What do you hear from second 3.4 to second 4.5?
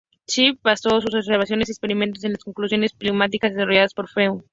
desarrolladas por Freud.